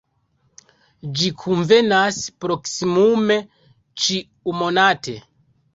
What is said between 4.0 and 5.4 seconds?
ĉiumonate.